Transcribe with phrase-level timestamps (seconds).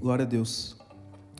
[0.00, 0.76] Glória a Deus.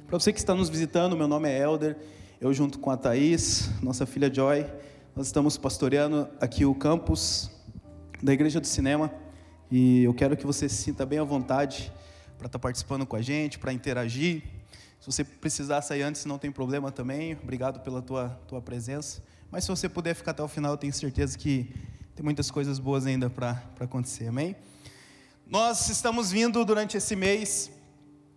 [0.08, 1.96] Para você que está nos visitando, meu nome é Elder.
[2.40, 4.66] Eu junto com a Thaís, nossa filha Joy,
[5.14, 7.52] nós estamos pastoreando aqui o campus
[8.20, 9.14] da Igreja do Cinema
[9.70, 11.92] e eu quero que você se sinta bem à vontade
[12.36, 14.42] para estar participando com a gente, para interagir.
[14.98, 17.38] Se você precisar sair antes, não tem problema também.
[17.40, 19.22] Obrigado pela tua, tua presença.
[19.52, 21.72] Mas se você puder ficar até o final, eu tenho certeza que
[22.16, 24.26] tem muitas coisas boas ainda para acontecer.
[24.26, 24.56] Amém?
[25.46, 27.70] Nós estamos vindo durante esse mês,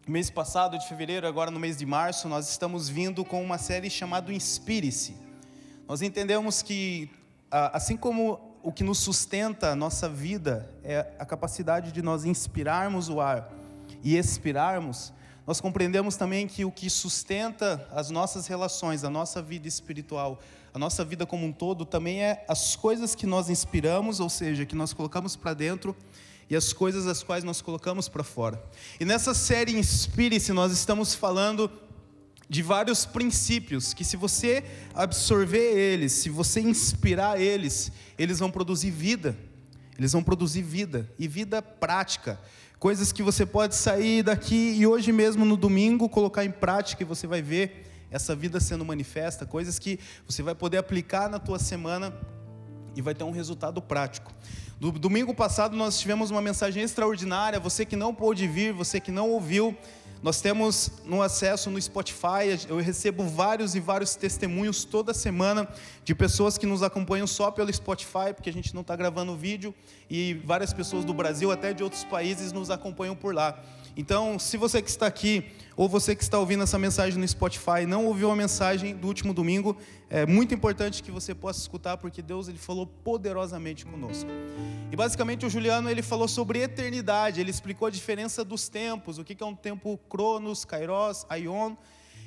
[0.07, 3.89] mês passado de fevereiro, agora no mês de março, nós estamos vindo com uma série
[3.89, 5.15] chamada Inspire-se.
[5.87, 7.09] Nós entendemos que,
[7.51, 13.09] assim como o que nos sustenta a nossa vida é a capacidade de nós inspirarmos
[13.09, 13.51] o ar
[14.03, 15.13] e expirarmos,
[15.45, 20.39] nós compreendemos também que o que sustenta as nossas relações, a nossa vida espiritual,
[20.73, 24.65] a nossa vida como um todo, também é as coisas que nós inspiramos, ou seja,
[24.65, 25.95] que nós colocamos para dentro
[26.51, 28.61] e as coisas as quais nós colocamos para fora.
[28.99, 31.71] E nessa série Inspire-se, nós estamos falando
[32.49, 34.61] de vários princípios que, se você
[34.93, 37.89] absorver eles, se você inspirar eles,
[38.19, 39.33] eles vão produzir vida.
[39.97, 42.37] Eles vão produzir vida e vida prática.
[42.77, 47.05] Coisas que você pode sair daqui e hoje mesmo no domingo colocar em prática e
[47.05, 51.57] você vai ver essa vida sendo manifesta, coisas que você vai poder aplicar na tua
[51.57, 52.13] semana
[52.95, 54.31] e vai ter um resultado prático.
[54.79, 57.59] No domingo passado nós tivemos uma mensagem extraordinária.
[57.59, 59.77] Você que não pôde vir, você que não ouviu,
[60.23, 65.67] nós temos no acesso no Spotify, eu recebo vários e vários testemunhos toda semana
[66.03, 69.73] de pessoas que nos acompanham só pelo Spotify, porque a gente não está gravando vídeo,
[70.07, 73.59] e várias pessoas do Brasil, até de outros países, nos acompanham por lá.
[73.95, 77.85] Então, se você que está aqui, ou você que está ouvindo essa mensagem no Spotify,
[77.87, 79.75] não ouviu a mensagem do último domingo,
[80.09, 84.29] é muito importante que você possa escutar, porque Deus ele falou poderosamente conosco.
[84.91, 89.23] E basicamente o Juliano ele falou sobre eternidade, ele explicou a diferença dos tempos, o
[89.23, 91.75] que é um tempo Cronos, Kairos, Aion.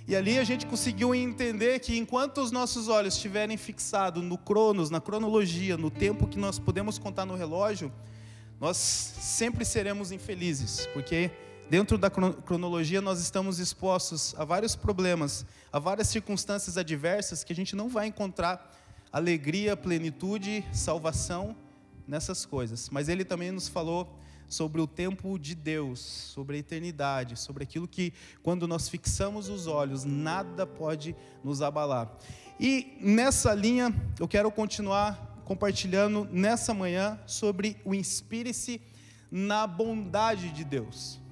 [0.06, 4.90] E ali a gente conseguiu entender que enquanto os nossos olhos estiverem fixados no Cronos,
[4.90, 7.90] na cronologia, no tempo que nós podemos contar no relógio,
[8.60, 11.30] nós sempre seremos infelizes, porque
[11.70, 17.57] Dentro da cronologia, nós estamos expostos a vários problemas, a várias circunstâncias adversas que a
[17.57, 18.70] gente não vai encontrar
[19.11, 21.57] alegria, plenitude, salvação
[22.07, 22.91] nessas coisas.
[22.91, 24.14] Mas ele também nos falou
[24.47, 29.67] sobre o tempo de Deus, sobre a eternidade, sobre aquilo que, quando nós fixamos os
[29.67, 32.14] olhos, nada pode nos abalar.
[32.61, 38.83] E nessa linha, eu quero continuar compartilhando nessa manhã sobre o inspire-se
[39.31, 41.23] na bondade de Deus.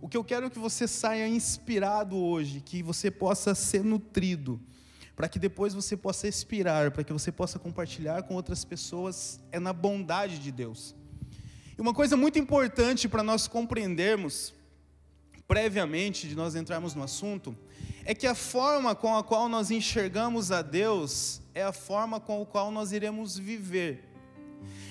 [0.00, 4.60] O que eu quero é que você saia inspirado hoje, que você possa ser nutrido,
[5.16, 9.58] para que depois você possa expirar, para que você possa compartilhar com outras pessoas, é
[9.58, 10.94] na bondade de Deus.
[11.76, 14.54] E uma coisa muito importante para nós compreendermos,
[15.48, 17.56] previamente de nós entrarmos no assunto,
[18.04, 22.40] é que a forma com a qual nós enxergamos a Deus é a forma com
[22.42, 24.08] a qual nós iremos viver.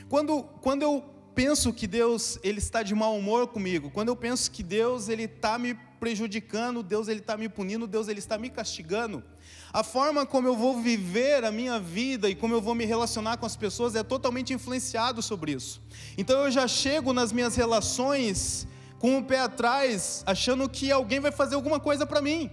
[0.09, 4.49] Quando, quando eu penso que Deus ele está de mau humor comigo, quando eu penso
[4.49, 8.49] que Deus ele está me prejudicando, Deus ele está me punindo, Deus ele está me
[8.49, 9.23] castigando,
[9.71, 13.37] a forma como eu vou viver a minha vida e como eu vou me relacionar
[13.37, 15.79] com as pessoas é totalmente influenciado sobre isso.
[16.17, 21.31] Então eu já chego nas minhas relações com o pé atrás, achando que alguém vai
[21.31, 22.49] fazer alguma coisa para mim.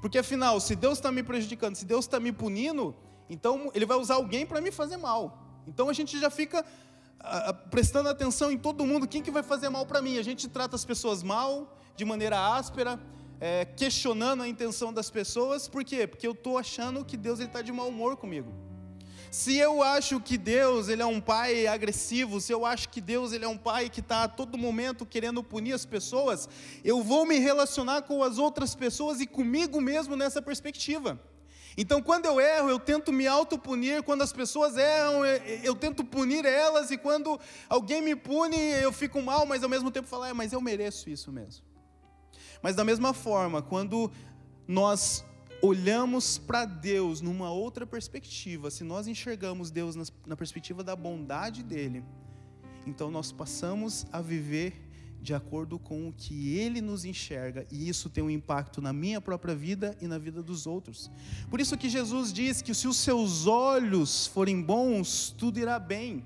[0.00, 2.96] Porque afinal, se Deus está me prejudicando, se Deus está me punindo,
[3.28, 5.44] então Ele vai usar alguém para me fazer mal.
[5.66, 6.64] Então a gente já fica
[7.70, 10.18] prestando atenção em todo mundo, quem que vai fazer mal para mim?
[10.18, 12.98] A gente trata as pessoas mal, de maneira áspera,
[13.40, 16.06] é, questionando a intenção das pessoas, por quê?
[16.06, 18.52] Porque eu estou achando que Deus está de mau humor comigo.
[19.30, 23.32] Se eu acho que Deus ele é um pai agressivo, se eu acho que Deus
[23.32, 26.48] ele é um pai que está a todo momento querendo punir as pessoas,
[26.82, 31.20] eu vou me relacionar com as outras pessoas e comigo mesmo nessa perspectiva.
[31.80, 34.02] Então, quando eu erro, eu tento me autopunir.
[34.02, 35.24] Quando as pessoas erram,
[35.62, 36.90] eu, tento punir elas.
[36.90, 40.52] E quando alguém me pune, eu fico mal, mas ao mesmo tempo falo, é, mas
[40.52, 41.64] eu mereço isso mesmo.
[42.60, 44.10] Mas da mesma forma, quando
[44.66, 45.24] nós
[45.62, 49.94] olhamos para Deus numa outra perspectiva, se nós enxergamos Deus
[50.26, 52.04] na perspectiva da bondade dEle,
[52.84, 54.87] então nós passamos a viver
[55.20, 59.20] de acordo com o que ele nos enxerga, e isso tem um impacto na minha
[59.20, 61.10] própria vida e na vida dos outros.
[61.50, 66.24] Por isso que Jesus diz que se os seus olhos forem bons, tudo irá bem.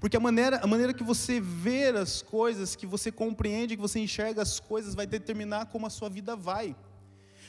[0.00, 3.98] Porque a maneira, a maneira que você vê as coisas, que você compreende, que você
[3.98, 6.76] enxerga as coisas, vai determinar como a sua vida vai.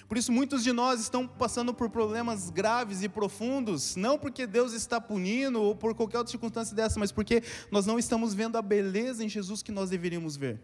[0.07, 4.73] Por isso, muitos de nós estão passando por problemas graves e profundos, não porque Deus
[4.73, 8.61] está punindo ou por qualquer outra circunstância dessa, mas porque nós não estamos vendo a
[8.61, 10.59] beleza em Jesus que nós deveríamos ver.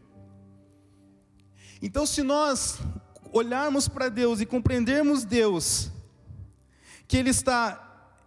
[1.85, 2.79] Então, se nós
[3.31, 5.91] olharmos para Deus e compreendermos Deus,
[7.07, 7.79] que Ele está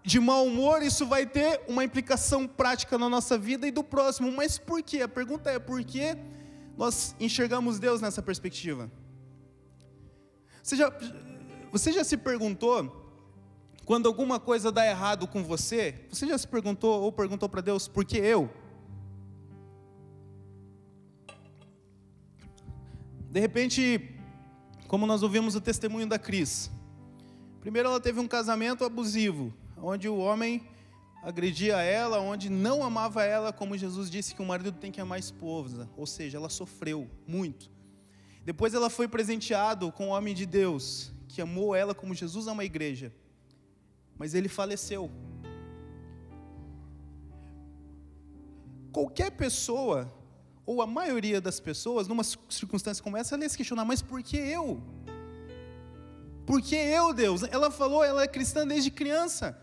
[0.04, 4.30] de mau humor, isso vai ter uma implicação prática na nossa vida e do próximo.
[4.30, 5.02] Mas por quê?
[5.02, 6.16] A pergunta é por que
[6.76, 8.88] nós enxergamos Deus nessa perspectiva?
[10.62, 10.92] Você já,
[11.72, 13.12] você já se perguntou,
[13.84, 17.88] quando alguma coisa dá errado com você, você já se perguntou ou perguntou para Deus,
[17.88, 18.48] por que eu?
[23.30, 24.14] De repente,
[24.86, 26.70] como nós ouvimos o testemunho da Cris,
[27.60, 30.66] primeiro ela teve um casamento abusivo, onde o homem
[31.22, 35.16] agredia ela, onde não amava ela, como Jesus disse que o marido tem que amar
[35.16, 37.70] a esposa, ou seja, ela sofreu muito.
[38.44, 42.62] Depois ela foi presenteado com o homem de Deus, que amou ela como Jesus ama
[42.62, 43.12] a igreja,
[44.16, 45.10] mas ele faleceu.
[48.90, 50.10] Qualquer pessoa
[50.68, 54.22] ou a maioria das pessoas, numa circunstância como essa, ela ia se questionar: mas por
[54.22, 54.82] que eu?
[56.44, 57.42] Por que eu, Deus?
[57.44, 59.58] Ela falou, ela é cristã desde criança.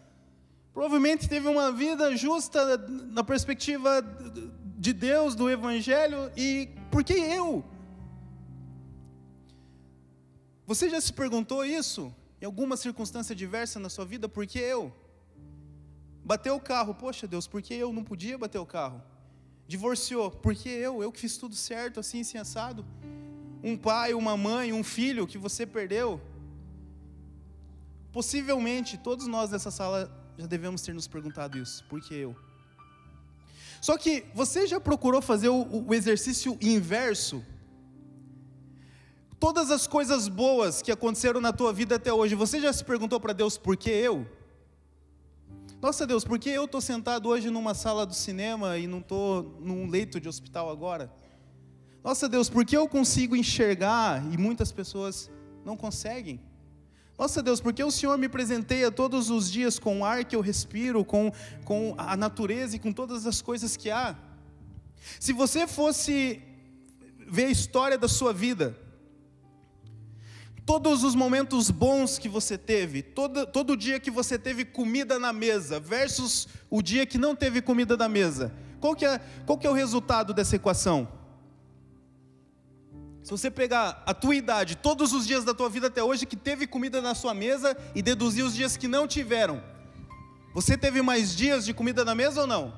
[0.73, 2.75] Provavelmente teve uma vida justa
[3.17, 4.01] na perspectiva
[4.79, 7.63] de Deus, do Evangelho, e por que eu?
[10.65, 12.11] Você já se perguntou isso?
[12.41, 14.91] Em alguma circunstância diversa na sua vida, por que eu?
[16.23, 19.03] Bateu o carro, poxa Deus, por que eu não podia bater o carro?
[19.67, 22.85] Divorciou, porque eu, eu que fiz tudo certo, assim, assim, assado.
[23.63, 26.21] Um pai, uma mãe, um filho que você perdeu.
[28.11, 32.35] Possivelmente, todos nós nessa sala já devemos ter nos perguntado isso, por que eu?
[33.81, 37.43] Só que você já procurou fazer o, o exercício inverso?
[39.39, 43.19] Todas as coisas boas que aconteceram na tua vida até hoje, você já se perguntou
[43.19, 44.25] para Deus por que eu?
[45.85, 49.55] Nossa Deus, por que eu estou sentado hoje numa sala do cinema e não estou
[49.61, 51.13] num leito de hospital agora?
[52.03, 55.29] Nossa Deus, por que eu consigo enxergar e muitas pessoas
[55.63, 56.41] não conseguem?
[57.19, 60.35] Nossa Deus, por que o Senhor me presenteia todos os dias com o ar que
[60.35, 61.31] eu respiro, com,
[61.63, 64.17] com a natureza e com todas as coisas que há?
[65.19, 66.41] Se você fosse
[67.27, 68.75] ver a história da sua vida,
[70.65, 75.31] todos os momentos bons que você teve, todo, todo dia que você teve comida na
[75.31, 78.51] mesa, versus o dia que não teve comida na mesa,
[78.81, 81.07] qual que é, qual que é o resultado dessa equação?
[83.21, 86.35] Se você pegar a tua idade, todos os dias da tua vida até hoje que
[86.35, 89.63] teve comida na sua mesa e deduzir os dias que não tiveram,
[90.53, 92.73] você teve mais dias de comida na mesa ou não?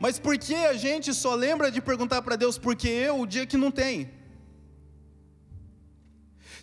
[0.00, 3.26] Mas por que a gente só lembra de perguntar para Deus por que eu o
[3.26, 4.17] dia que não tem?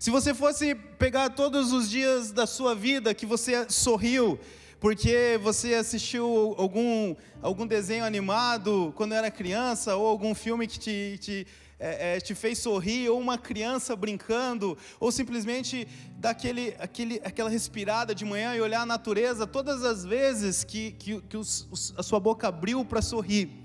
[0.06, 4.40] Se você fosse pegar todos os dias da sua vida que você sorriu,
[4.80, 11.18] porque você assistiu algum, algum desenho animado quando era criança, ou algum filme que te,
[11.19, 11.48] te,
[11.80, 15.88] é, é, te fez sorrir, ou uma criança brincando, ou simplesmente
[16.18, 21.19] daquele, aquele, aquela respirada de manhã e olhar a natureza, todas as vezes que, que,
[21.22, 23.65] que os, a sua boca abriu para sorrir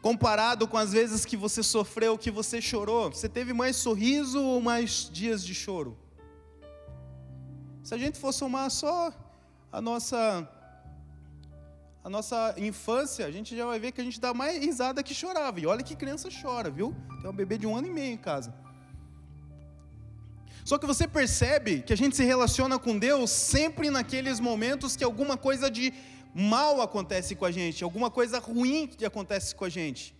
[0.00, 4.60] comparado com as vezes que você sofreu, que você chorou, você teve mais sorriso ou
[4.60, 5.96] mais dias de choro?
[7.82, 9.12] Se a gente for somar só
[9.72, 10.48] a nossa
[12.02, 15.12] a nossa infância, a gente já vai ver que a gente dá mais risada que
[15.12, 15.60] chorava.
[15.60, 16.96] E olha que criança chora, viu?
[17.20, 18.54] Tem um bebê de um ano e meio em casa.
[20.64, 25.04] Só que você percebe que a gente se relaciona com Deus sempre naqueles momentos que
[25.04, 25.92] alguma coisa de
[26.34, 30.14] mal acontece com a gente, alguma coisa ruim que acontece com a gente.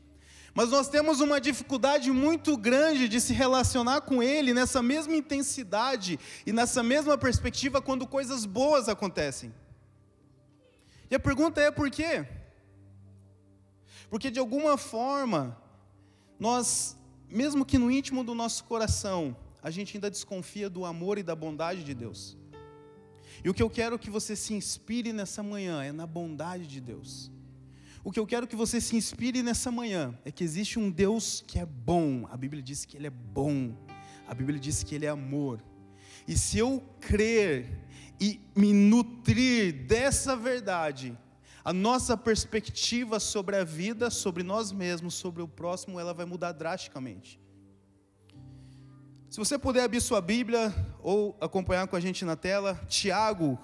[0.53, 6.19] Mas nós temos uma dificuldade muito grande de se relacionar com Ele nessa mesma intensidade
[6.45, 9.55] e nessa mesma perspectiva quando coisas boas acontecem.
[11.11, 12.27] E a pergunta é por quê?
[14.09, 15.57] Porque de alguma forma,
[16.39, 16.97] nós,
[17.29, 21.37] mesmo que no íntimo do nosso coração, a gente ainda desconfia do amor e da
[21.37, 22.37] bondade de Deus.
[23.43, 26.81] E o que eu quero que você se inspire nessa manhã é na bondade de
[26.81, 27.31] Deus.
[28.03, 31.45] O que eu quero que você se inspire nessa manhã é que existe um Deus
[31.47, 32.27] que é bom.
[32.31, 33.75] A Bíblia diz que Ele é bom.
[34.27, 35.63] A Bíblia diz que Ele é amor.
[36.27, 37.79] E se eu crer
[38.21, 41.17] e me nutrir dessa verdade,
[41.65, 46.53] a nossa perspectiva sobre a vida, sobre nós mesmos, sobre o próximo, ela vai mudar
[46.53, 47.39] drasticamente.
[49.31, 53.57] Se você puder abrir sua Bíblia ou acompanhar com a gente na tela, Tiago,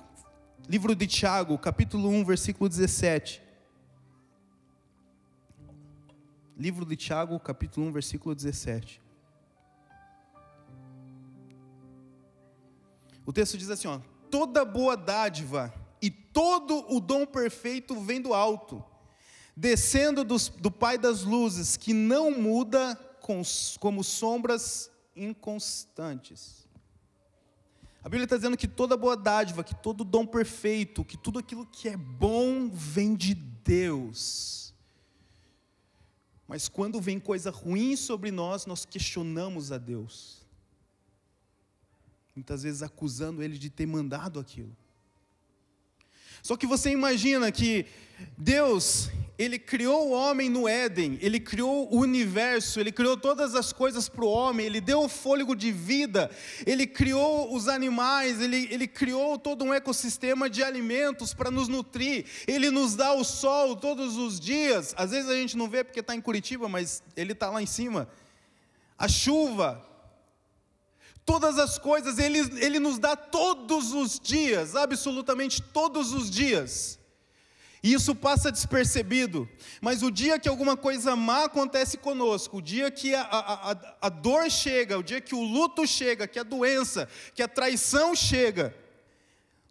[0.69, 3.43] livro de Tiago, capítulo 1, versículo 17.
[6.57, 9.03] Livro de Tiago, capítulo 1, versículo 17.
[13.27, 13.99] O texto diz assim: ó,
[14.31, 18.85] toda boa dádiva e todo o dom perfeito vem do alto,
[19.57, 22.95] descendo dos, do Pai das luzes, que não muda
[23.81, 26.67] como sombras inconstantes.
[28.05, 31.67] A Bíblia está dizendo que toda boa dádiva, que todo dom perfeito, que tudo aquilo
[31.67, 34.73] que é bom vem de Deus.
[36.47, 40.47] Mas quando vem coisa ruim sobre nós, nós questionamos a Deus.
[42.35, 44.77] Muitas vezes acusando Ele de ter mandado aquilo.
[46.43, 47.87] Só que você imagina que
[48.39, 53.71] Deus, ele criou o homem no Éden, ele criou o universo, ele criou todas as
[53.71, 56.31] coisas para o homem, ele deu o fôlego de vida,
[56.67, 62.25] ele criou os animais, ele, ele criou todo um ecossistema de alimentos para nos nutrir,
[62.47, 64.95] ele nos dá o sol todos os dias.
[64.97, 67.67] Às vezes a gente não vê porque está em Curitiba, mas ele está lá em
[67.67, 68.09] cima.
[68.99, 69.87] A chuva,
[71.27, 76.99] todas as coisas, ele, ele nos dá todos os dias, absolutamente todos os dias.
[77.87, 79.49] E isso passa despercebido.
[79.81, 83.77] Mas o dia que alguma coisa má acontece conosco, o dia que a, a, a,
[84.03, 88.13] a dor chega, o dia que o luto chega, que a doença, que a traição
[88.13, 88.75] chega,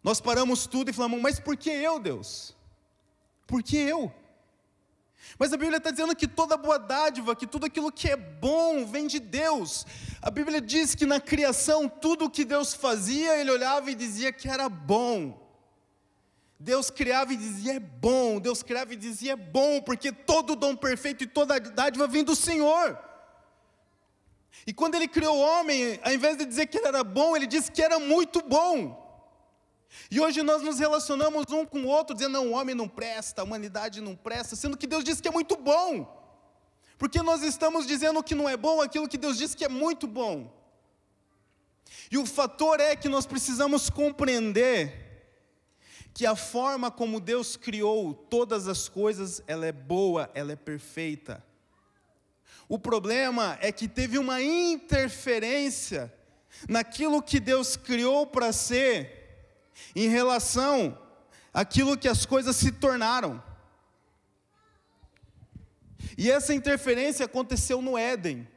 [0.02, 2.56] nós paramos tudo e falamos: Mas por que eu, Deus?
[3.46, 4.10] Por que eu?
[5.38, 8.86] Mas a Bíblia está dizendo que toda boa dádiva, que tudo aquilo que é bom
[8.86, 9.84] vem de Deus.
[10.22, 14.32] A Bíblia diz que na criação, tudo o que Deus fazia, Ele olhava e dizia
[14.32, 15.45] que era bom.
[16.58, 20.74] Deus criava e dizia é bom, Deus criava e dizia é bom, porque todo dom
[20.74, 22.98] perfeito e toda dádiva vem do Senhor.
[24.66, 27.46] E quando ele criou o homem, ao invés de dizer que ele era bom, ele
[27.46, 29.04] disse que era muito bom.
[30.10, 33.42] E hoje nós nos relacionamos um com o outro, dizendo, não, o homem não presta,
[33.42, 36.12] a humanidade não presta, sendo que Deus disse que é muito bom.
[36.98, 40.06] Porque nós estamos dizendo que não é bom aquilo que Deus disse que é muito
[40.06, 40.50] bom.
[42.10, 45.05] E o fator é que nós precisamos compreender
[46.16, 51.44] que a forma como Deus criou todas as coisas, ela é boa, ela é perfeita.
[52.66, 56.10] O problema é que teve uma interferência
[56.66, 60.98] naquilo que Deus criou para ser, em relação
[61.52, 63.44] àquilo que as coisas se tornaram.
[66.16, 68.48] E essa interferência aconteceu no Éden.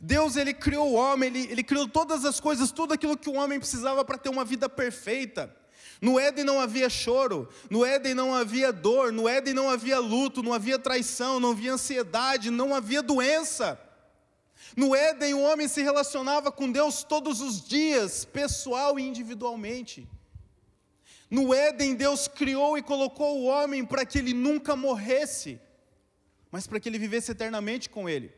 [0.00, 3.34] Deus ele criou o homem, ele, ele criou todas as coisas, tudo aquilo que o
[3.34, 5.54] homem precisava para ter uma vida perfeita.
[6.00, 10.42] No Éden não havia choro, no Éden não havia dor, no Éden não havia luto,
[10.42, 13.80] não havia traição, não havia ansiedade, não havia doença.
[14.76, 20.06] No Éden o homem se relacionava com Deus todos os dias, pessoal e individualmente.
[21.30, 25.58] No Éden Deus criou e colocou o homem para que ele nunca morresse,
[26.50, 28.32] mas para que ele vivesse eternamente com ele.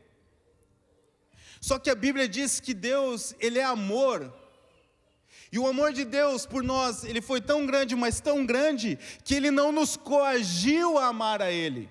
[1.59, 4.33] Só que a Bíblia diz que Deus, ele é amor,
[5.51, 9.33] e o amor de Deus por nós, ele foi tão grande, mas tão grande, que
[9.33, 11.89] ele não nos coagiu a amar a ele.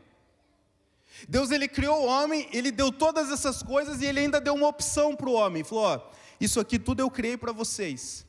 [1.28, 4.68] Deus ele criou o homem, ele deu todas essas coisas e ele ainda deu uma
[4.68, 5.64] opção para o homem.
[5.64, 6.00] Falou: ó,
[6.40, 8.24] isso aqui tudo eu criei para vocês,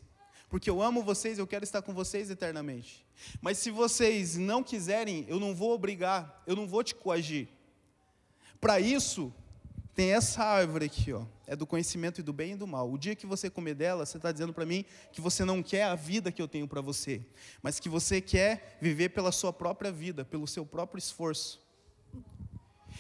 [0.50, 3.06] porque eu amo vocês, eu quero estar com vocês eternamente.
[3.42, 7.48] Mas se vocês não quiserem, eu não vou obrigar, eu não vou te coagir.
[8.60, 9.32] Para isso,
[9.94, 12.90] tem essa árvore aqui, ó, é do conhecimento e do bem e do mal.
[12.90, 15.84] O dia que você comer dela, você está dizendo para mim que você não quer
[15.86, 17.26] a vida que eu tenho para você,
[17.64, 21.60] mas que você quer viver pela sua própria vida, pelo seu próprio esforço.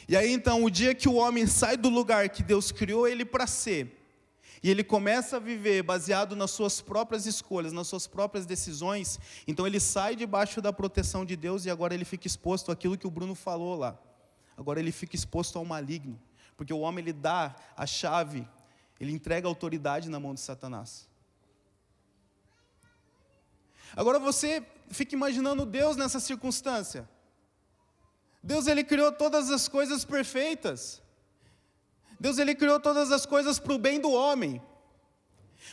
[0.08, 3.24] E aí então, o dia que o homem sai do lugar que Deus criou ele
[3.24, 3.96] para ser,
[4.64, 9.68] e ele começa a viver baseado nas suas próprias escolhas, nas suas próprias decisões, então
[9.68, 13.12] ele sai debaixo da proteção de Deus e agora ele fica exposto àquilo que o
[13.12, 13.98] Bruno falou lá.
[14.58, 16.20] Agora ele fica exposto ao maligno.
[16.60, 18.46] Porque o homem ele dá a chave,
[19.00, 21.08] ele entrega a autoridade na mão de Satanás.
[23.96, 27.08] Agora você fica imaginando Deus nessa circunstância.
[28.44, 31.02] Deus ele criou todas as coisas perfeitas.
[32.20, 34.62] Deus ele criou todas as coisas para o bem do homem.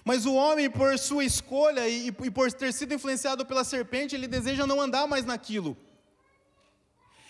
[0.05, 4.29] Mas o homem, por sua escolha e, e por ter sido influenciado pela serpente, ele
[4.29, 5.77] deseja não andar mais naquilo.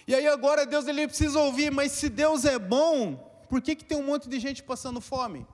[0.06, 3.84] E aí agora Deus ele precisa ouvir, mas se Deus é bom, por que, que
[3.84, 5.46] tem um monte de gente passando fome?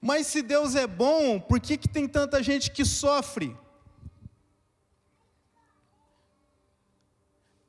[0.00, 3.56] Mas se Deus é bom, por que, que tem tanta gente que sofre?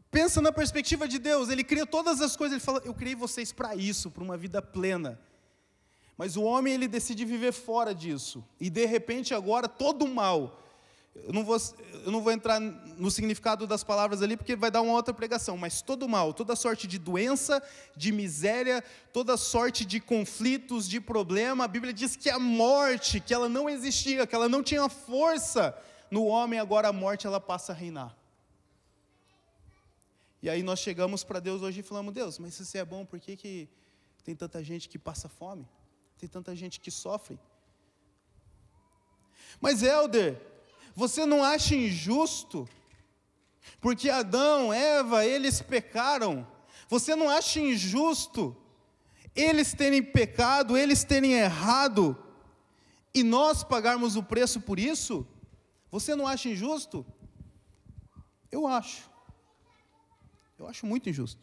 [0.09, 3.51] Pensa na perspectiva de Deus, Ele cria todas as coisas, Ele fala, eu criei vocês
[3.51, 5.19] para isso, para uma vida plena.
[6.17, 8.45] Mas o homem, ele decide viver fora disso.
[8.59, 10.61] E de repente agora todo o mal
[11.13, 11.57] eu não, vou,
[12.05, 15.57] eu não vou entrar no significado das palavras ali, porque vai dar uma outra pregação,
[15.57, 17.61] mas todo mal, toda sorte de doença,
[17.95, 23.33] de miséria, toda sorte de conflitos, de problema, a Bíblia diz que a morte, que
[23.33, 25.77] ela não existia, que ela não tinha força
[26.09, 28.15] no homem, agora a morte ela passa a reinar.
[30.41, 33.05] E aí nós chegamos para Deus hoje e falamos, Deus, mas se você é bom,
[33.05, 33.69] por que, que
[34.23, 35.67] Tem tanta gente que passa fome,
[36.17, 37.39] tem tanta gente que sofre.
[39.59, 40.50] Mas, Helder,
[40.95, 42.67] você não acha injusto?
[43.79, 46.47] Porque Adão, Eva, eles pecaram.
[46.87, 48.55] Você não acha injusto
[49.35, 52.17] eles terem pecado, eles terem errado
[53.13, 55.25] e nós pagarmos o preço por isso?
[55.89, 57.05] Você não acha injusto?
[58.51, 59.09] Eu acho.
[60.57, 61.41] Eu acho muito injusto.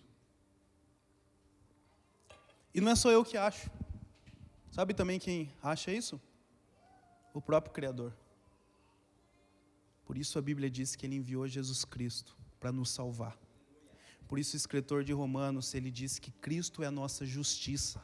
[2.74, 3.70] E não é só eu que acho.
[4.70, 6.20] Sabe também quem acha isso?
[7.34, 8.12] O próprio Criador.
[10.08, 13.38] Por isso a Bíblia diz que ele enviou Jesus Cristo para nos salvar.
[14.26, 18.02] Por isso o escritor de Romanos, ele diz que Cristo é a nossa justiça.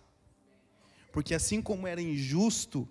[1.10, 2.86] Porque assim como era injusto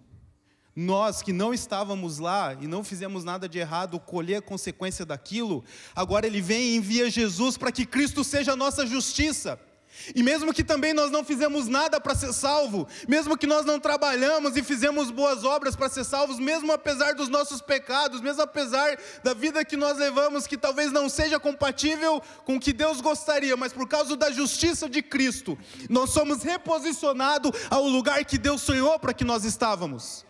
[0.76, 5.64] nós que não estávamos lá e não fizemos nada de errado, colher a consequência daquilo,
[5.96, 9.60] agora ele vem e envia Jesus para que Cristo seja a nossa justiça.
[10.16, 13.80] E mesmo que também nós não fizemos nada para ser salvo, mesmo que nós não
[13.80, 18.98] trabalhamos e fizemos boas obras para ser salvos, mesmo apesar dos nossos pecados, mesmo apesar
[19.24, 23.56] da vida que nós levamos, que talvez não seja compatível com o que Deus gostaria,
[23.56, 25.58] mas por causa da justiça de Cristo,
[25.90, 30.26] nós somos reposicionados ao lugar que Deus sonhou para que nós estávamos.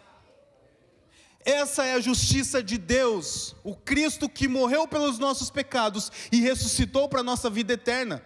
[1.46, 7.10] Essa é a justiça de Deus, o Cristo que morreu pelos nossos pecados e ressuscitou
[7.10, 8.24] para a nossa vida eterna.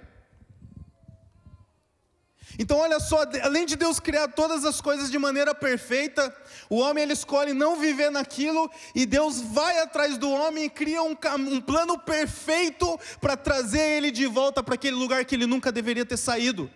[2.59, 6.35] Então, olha só, além de Deus criar todas as coisas de maneira perfeita,
[6.69, 11.03] o homem ele escolhe não viver naquilo e Deus vai atrás do homem e cria
[11.03, 15.71] um, um plano perfeito para trazer ele de volta para aquele lugar que ele nunca
[15.71, 16.69] deveria ter saído.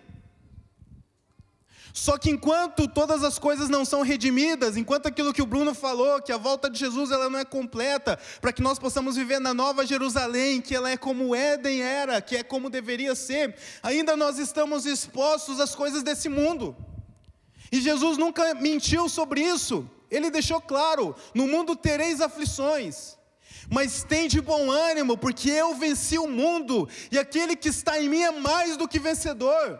[1.93, 6.21] Só que enquanto todas as coisas não são redimidas, enquanto aquilo que o Bruno falou,
[6.21, 9.53] que a volta de Jesus ela não é completa, para que nós possamos viver na
[9.53, 14.39] nova Jerusalém, que ela é como Éden era, que é como deveria ser, ainda nós
[14.39, 16.75] estamos expostos às coisas desse mundo.
[17.71, 19.89] E Jesus nunca mentiu sobre isso.
[20.09, 23.17] Ele deixou claro: no mundo tereis aflições.
[23.69, 28.09] Mas tem de bom ânimo, porque eu venci o mundo, e aquele que está em
[28.09, 29.79] mim é mais do que vencedor.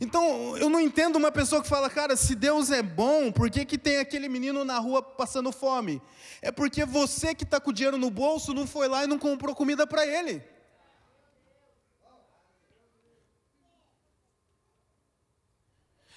[0.00, 3.64] Então, eu não entendo uma pessoa que fala, cara, se Deus é bom, por que,
[3.64, 6.02] que tem aquele menino na rua passando fome?
[6.42, 9.18] É porque você que está com o dinheiro no bolso não foi lá e não
[9.18, 10.42] comprou comida para ele.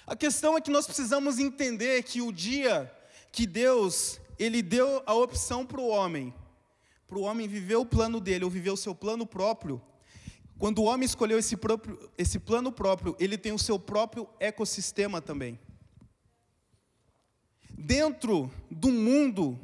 [0.06, 2.90] A questão é que nós precisamos entender que o dia
[3.30, 6.34] que Deus, Ele deu a opção para o homem,
[7.06, 9.80] para o homem viver o plano dele, ou viver o seu plano próprio,
[10.58, 15.20] quando o homem escolheu esse, próprio, esse plano próprio, ele tem o seu próprio ecossistema
[15.20, 15.58] também.
[17.70, 19.58] Dentro do mundo,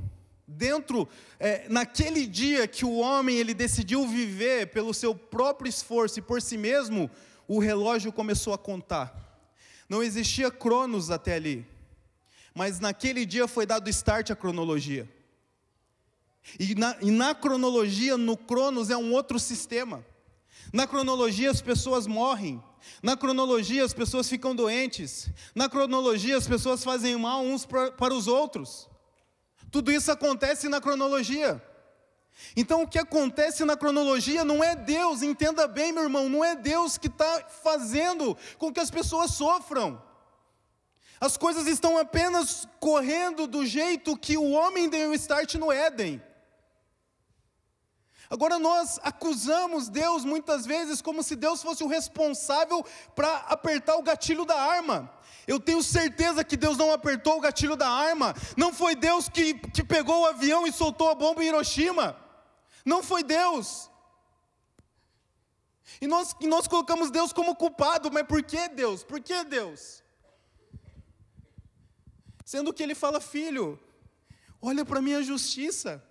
[0.46, 1.08] dentro,
[1.40, 6.40] é, naquele dia que o homem ele decidiu viver pelo seu próprio esforço e por
[6.40, 7.10] si mesmo,
[7.48, 9.20] o relógio começou a contar.
[9.88, 11.66] Não existia cronos até ali,
[12.54, 15.08] mas naquele dia foi dado start à cronologia.
[16.58, 20.04] E na, e na cronologia, no cronos é um outro sistema.
[20.74, 22.60] Na cronologia, as pessoas morrem.
[23.00, 25.30] Na cronologia, as pessoas ficam doentes.
[25.54, 28.90] Na cronologia, as pessoas fazem mal uns para os outros.
[29.70, 31.62] Tudo isso acontece na cronologia.
[32.56, 36.56] Então, o que acontece na cronologia não é Deus, entenda bem, meu irmão, não é
[36.56, 40.02] Deus que está fazendo com que as pessoas sofram.
[41.20, 46.20] As coisas estão apenas correndo do jeito que o homem deu start no Éden.
[48.30, 52.84] Agora nós acusamos Deus muitas vezes como se Deus fosse o responsável
[53.14, 55.10] para apertar o gatilho da arma.
[55.46, 58.34] Eu tenho certeza que Deus não apertou o gatilho da arma.
[58.56, 62.16] Não foi Deus que, que pegou o avião e soltou a bomba em Hiroshima.
[62.84, 63.90] Não foi Deus.
[66.00, 69.04] E nós, e nós colocamos Deus como culpado, mas por que Deus?
[69.04, 70.02] Por que Deus?
[72.44, 73.78] Sendo que Ele fala, filho,
[74.60, 76.02] olha para a minha justiça.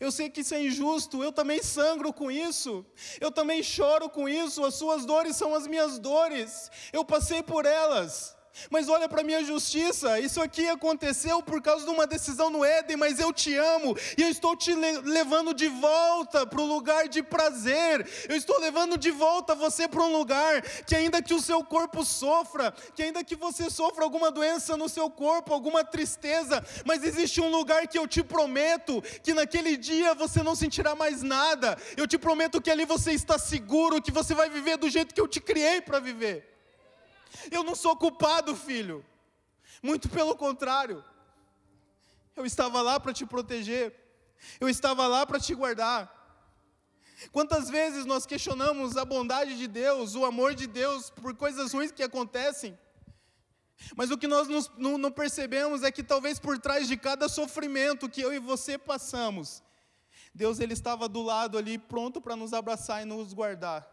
[0.00, 2.84] Eu sei que isso é injusto, eu também sangro com isso,
[3.20, 7.64] eu também choro com isso, as suas dores são as minhas dores, eu passei por
[7.64, 8.33] elas.
[8.70, 12.96] Mas olha para minha justiça, isso aqui aconteceu por causa de uma decisão no Éden,
[12.96, 17.22] mas eu te amo e eu estou te levando de volta para o lugar de
[17.22, 18.06] prazer.
[18.28, 22.04] Eu estou levando de volta você para um lugar que ainda que o seu corpo
[22.04, 27.40] sofra, que ainda que você sofra alguma doença no seu corpo, alguma tristeza, mas existe
[27.40, 31.76] um lugar que eu te prometo que naquele dia você não sentirá mais nada.
[31.96, 35.20] Eu te prometo que ali você está seguro, que você vai viver do jeito que
[35.20, 36.53] eu te criei para viver.
[37.50, 39.04] Eu não sou culpado, filho.
[39.82, 41.04] Muito pelo contrário.
[42.36, 43.94] Eu estava lá para te proteger.
[44.60, 46.12] Eu estava lá para te guardar.
[47.32, 51.92] Quantas vezes nós questionamos a bondade de Deus, o amor de Deus por coisas ruins
[51.92, 52.78] que acontecem?
[53.96, 58.20] Mas o que nós não, percebemos é que talvez por trás de cada sofrimento que
[58.20, 59.62] eu e você passamos,
[60.34, 63.88] Deus ele estava do lado ali pronto para nos abraçar e nos guardar.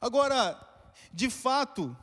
[0.00, 0.58] Agora,
[1.12, 1.96] de fato,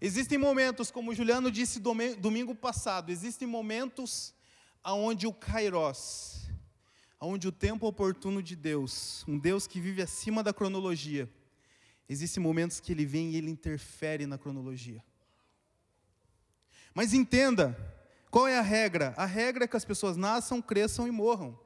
[0.00, 1.80] existem momentos, como Juliano disse
[2.18, 4.34] domingo passado, existem momentos
[4.82, 6.48] aonde o Kairos,
[7.20, 11.28] aonde o tempo oportuno de Deus, um Deus que vive acima da cronologia,
[12.08, 15.04] existem momentos que ele vem e ele interfere na cronologia.
[16.94, 17.76] Mas entenda,
[18.30, 19.14] qual é a regra?
[19.16, 21.58] A regra é que as pessoas nasçam, cresçam e morram.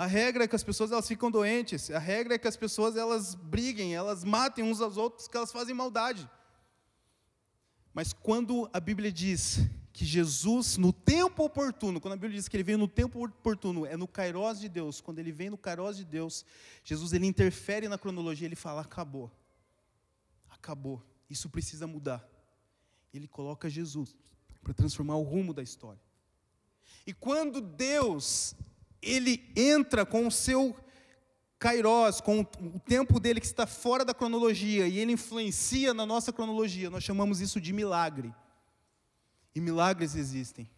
[0.00, 1.90] A regra é que as pessoas elas ficam doentes.
[1.90, 5.52] A regra é que as pessoas elas briguem, elas matem uns aos outros, que elas
[5.52, 6.26] fazem maldade.
[7.92, 9.58] Mas quando a Bíblia diz
[9.92, 13.84] que Jesus, no tempo oportuno, quando a Bíblia diz que ele veio no tempo oportuno,
[13.84, 16.46] é no Kairos de Deus, quando ele vem no Kairos de Deus,
[16.82, 19.30] Jesus ele interfere na cronologia, ele fala: acabou,
[20.48, 22.26] acabou, isso precisa mudar.
[23.12, 24.16] Ele coloca Jesus
[24.62, 26.00] para transformar o rumo da história.
[27.06, 28.56] E quando Deus
[29.02, 30.76] ele entra com o seu
[31.58, 36.32] kairos, com o tempo dele que está fora da cronologia e ele influencia na nossa
[36.32, 38.34] cronologia, nós chamamos isso de milagre.
[39.54, 40.68] E milagres existem.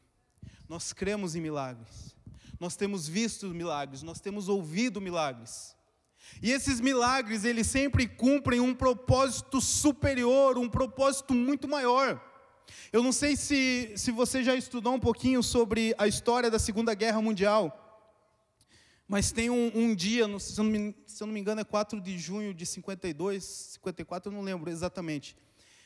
[0.69, 2.17] Nós cremos em milagres.
[2.59, 5.77] Nós temos visto milagres, nós temos ouvido milagres.
[6.41, 12.23] E esses milagres, eles sempre cumprem um propósito superior, um propósito muito maior.
[12.93, 16.95] Eu não sei se, se você já estudou um pouquinho sobre a história da Segunda
[16.95, 17.82] Guerra Mundial,
[19.12, 22.01] mas tem um, um dia, se eu, me, se eu, não me, engano é 4
[22.01, 25.37] de junho de 52, 54, eu não lembro exatamente.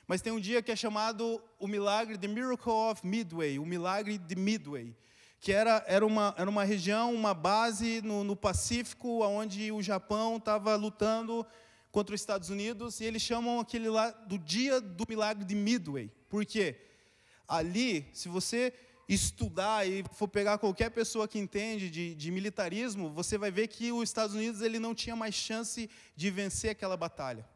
[0.07, 4.17] Mas tem um dia que é chamado o milagre, The Miracle of Midway, o milagre
[4.17, 4.95] de Midway,
[5.41, 10.37] que era, era, uma, era uma região, uma base no, no Pacífico, onde o Japão
[10.37, 11.45] estava lutando
[11.91, 16.13] contra os Estados Unidos, e eles chamam aquele lá do dia do milagre de Midway.
[16.29, 16.81] Por quê?
[17.49, 18.73] Ali, se você
[19.09, 23.93] estudar e for pegar qualquer pessoa que entende de, de, militarismo, você vai ver que
[23.93, 27.47] os Estados Unidos ele não tinha mais chance de vencer aquela batalha.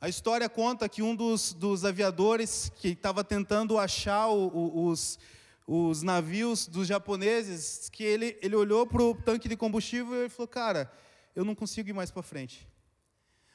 [0.00, 5.18] A história conta que um dos, dos aviadores que estava tentando achar o, o, os,
[5.66, 10.48] os navios dos japoneses, que ele, ele olhou para o tanque de combustível e falou,
[10.48, 10.92] cara,
[11.34, 12.68] eu não consigo ir mais para frente.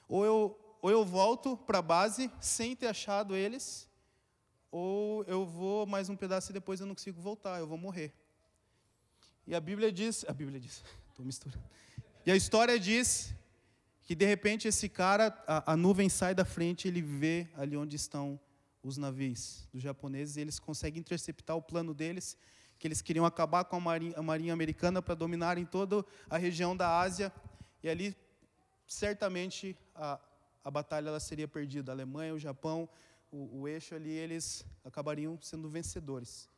[0.07, 3.87] Ou eu, ou eu volto para a base sem ter achado eles,
[4.71, 8.13] ou eu vou mais um pedaço e depois eu não consigo voltar, eu vou morrer.
[9.45, 11.63] E a Bíblia diz, a Bíblia diz, estou misturando.
[12.25, 13.33] E a história diz
[14.01, 17.95] que de repente esse cara, a, a nuvem sai da frente, ele vê ali onde
[17.95, 18.39] estão
[18.83, 22.37] os navios dos japoneses, e eles conseguem interceptar o plano deles,
[22.79, 26.75] que eles queriam acabar com a marinha, a marinha americana para dominarem toda a região
[26.75, 27.31] da Ásia,
[27.83, 28.15] e ali
[28.87, 30.19] certamente a,
[30.63, 31.91] a batalha ela seria perdida.
[31.91, 32.89] A Alemanha, o Japão,
[33.31, 36.49] o, o eixo ali, eles acabariam sendo vencedores.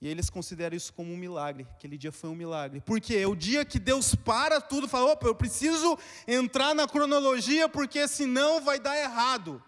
[0.00, 1.66] E eles consideram isso como um milagre.
[1.72, 2.80] Aquele dia foi um milagre.
[2.80, 6.88] Porque é o dia que Deus para tudo e fala: opa, eu preciso entrar na
[6.88, 9.62] cronologia, porque senão vai dar errado.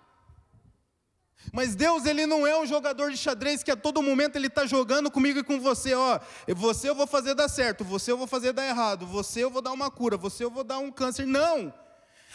[1.53, 4.65] Mas Deus, Ele não é um jogador de xadrez que a todo momento Ele está
[4.65, 5.93] jogando comigo e com você.
[5.93, 6.19] Ó,
[6.57, 9.61] você eu vou fazer dar certo, você eu vou fazer dar errado, você eu vou
[9.61, 11.27] dar uma cura, você eu vou dar um câncer.
[11.27, 11.75] Não!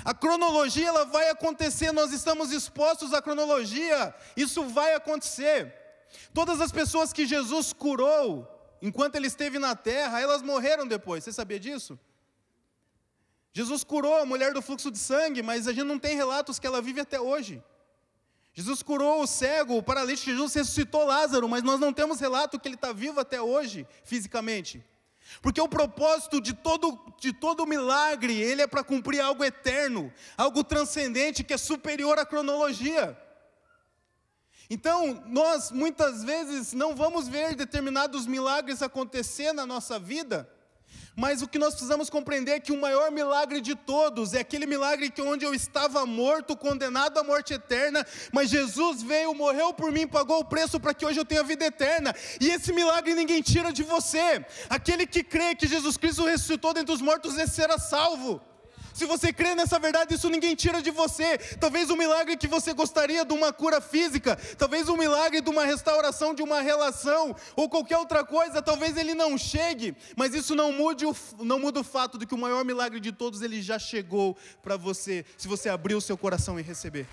[0.04, 5.74] A cronologia ela vai acontecer, nós estamos expostos à cronologia, isso vai acontecer.
[6.34, 8.48] Todas as pessoas que Jesus curou
[8.82, 11.24] enquanto ele esteve na terra, elas morreram depois.
[11.24, 12.00] Você sabia disso?
[13.52, 16.68] Jesus curou a mulher do fluxo de sangue, mas a gente não tem relatos que
[16.68, 17.64] ela vive até hoje.
[18.54, 22.68] Jesus curou o cego, o paralítico, Jesus ressuscitou Lázaro, mas nós não temos relato que
[22.68, 24.84] ele está vivo até hoje, fisicamente.
[25.42, 30.64] Porque o propósito de todo, de todo milagre, ele é para cumprir algo eterno, algo
[30.64, 33.18] transcendente que é superior à cronologia.
[34.70, 40.50] Então, nós muitas vezes não vamos ver determinados milagres acontecer na nossa vida,
[41.16, 44.68] mas o que nós precisamos compreender é que o maior milagre de todos é aquele
[44.68, 49.92] milagre que onde eu estava morto, condenado à morte eterna, mas Jesus veio, morreu por
[49.92, 52.16] mim, pagou o preço para que hoje eu tenha vida eterna.
[52.40, 54.46] E esse milagre ninguém tira de você.
[54.70, 58.40] Aquele que crê que Jesus Cristo ressuscitou dentre os mortos, esse será salvo.
[58.98, 61.38] Se você crê nessa verdade, isso ninguém tira de você.
[61.60, 65.66] Talvez um milagre que você gostaria de uma cura física, talvez um milagre de uma
[65.66, 70.72] restauração de uma relação ou qualquer outra coisa, talvez ele não chegue, mas isso não
[70.72, 73.78] mude o, não muda o fato de que o maior milagre de todos ele já
[73.78, 77.08] chegou para você, se você abrir o seu coração e receber.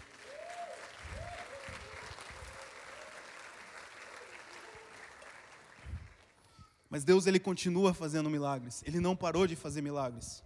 [6.88, 8.83] Mas Deus ele continua fazendo milagres.
[8.87, 10.42] Ele não parou de fazer milagres.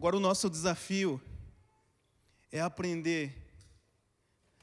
[0.00, 1.20] Agora o nosso desafio
[2.50, 3.36] é aprender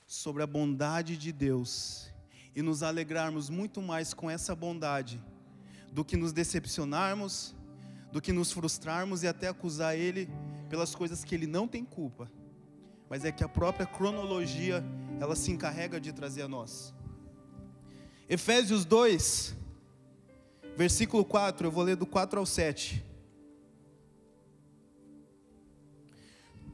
[0.08, 2.08] sobre a bondade de Deus
[2.56, 5.24] e nos alegrarmos muito mais com essa bondade
[5.92, 7.54] do que nos decepcionarmos,
[8.12, 10.28] do que nos frustrarmos e até acusar Ele
[10.72, 12.32] pelas coisas que Ele não tem culpa,
[13.08, 14.84] mas é que a própria cronologia
[15.20, 16.96] ela se encarrega de trazer a nós.
[18.28, 19.56] Efésios 2,
[20.76, 23.06] versículo 4, eu vou ler do 4 ao 7.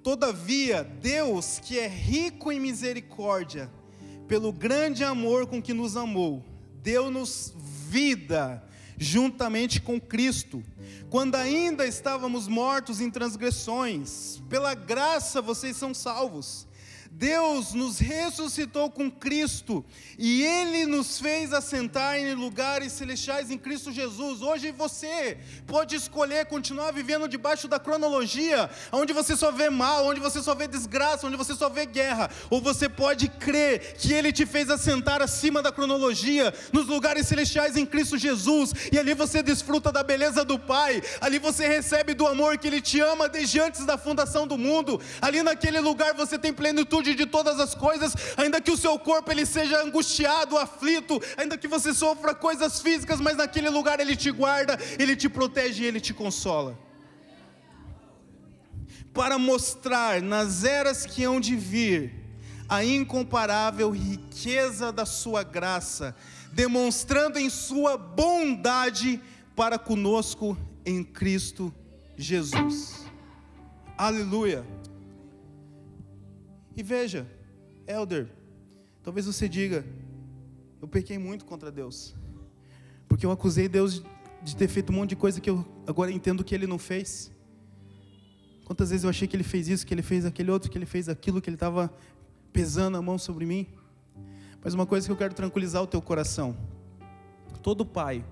[0.04, 3.72] Todavia, Deus, que é rico em misericórdia,
[4.28, 6.44] pelo grande amor com que nos amou,
[6.82, 7.54] deu-nos
[7.88, 8.62] vida
[8.98, 10.62] juntamente com Cristo,
[11.10, 16.68] quando ainda estávamos mortos em transgressões, pela graça vocês são salvos.
[17.16, 19.86] Deus nos ressuscitou com Cristo
[20.18, 24.42] e Ele nos fez assentar em lugares celestiais em Cristo Jesus.
[24.42, 30.20] Hoje você pode escolher continuar vivendo debaixo da cronologia, onde você só vê mal, onde
[30.20, 34.32] você só vê desgraça, onde você só vê guerra, ou você pode crer que Ele
[34.32, 39.44] te fez assentar acima da cronologia, nos lugares celestiais em Cristo Jesus, e ali você
[39.44, 43.60] desfruta da beleza do Pai, ali você recebe do amor que Ele te ama desde
[43.60, 47.76] antes da fundação do mundo, ali naquele lugar você tem plenitude plenitude de todas as
[47.76, 52.82] coisas, ainda que o seu corpo ele seja angustiado, aflito, ainda que você sofra coisas
[52.82, 56.80] físicas, mas naquele lugar ele te guarda, ele te protege e ele te consola.
[59.14, 62.14] Para mostrar nas eras que hão de vir
[62.68, 66.16] a incomparável riqueza da sua graça,
[66.52, 69.22] demonstrando em sua bondade
[69.56, 71.72] para conosco em Cristo
[72.18, 73.06] Jesus.
[73.96, 74.66] Aleluia.
[76.76, 77.28] E veja,
[77.88, 78.28] Elder,
[79.04, 79.86] talvez você diga:
[80.82, 82.16] eu pequei muito contra Deus,
[83.08, 84.04] porque eu acusei Deus
[84.42, 87.32] de ter feito um monte de coisa que eu agora entendo que Ele não fez.
[88.66, 90.86] Quantas vezes eu achei que Ele fez isso, que Ele fez aquele outro, que Ele
[90.86, 91.94] fez aquilo, que Ele estava
[92.52, 93.68] pesando a mão sobre mim.
[94.64, 96.56] Mas uma coisa que eu quero tranquilizar o teu coração:
[97.62, 98.26] todo pai,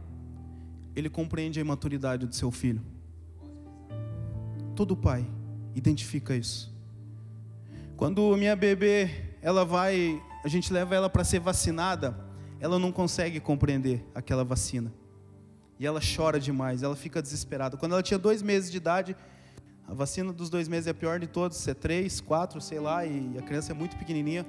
[0.95, 2.81] ele compreende a imaturidade do seu filho.
[4.75, 5.25] Todo pai
[5.75, 6.71] identifica isso.
[8.01, 9.11] Quando minha bebê,
[9.43, 12.17] ela vai, a gente leva ela para ser vacinada,
[12.59, 14.91] ela não consegue compreender aquela vacina.
[15.79, 17.77] E ela chora demais, ela fica desesperada.
[17.77, 19.15] Quando ela tinha dois meses de idade,
[19.87, 23.05] a vacina dos dois meses é a pior de todos, é três, quatro, sei lá,
[23.05, 24.47] e a criança é muito pequenininha.